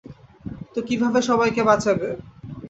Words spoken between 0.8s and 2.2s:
কিভাবে সবাইকে বাঁচাবে?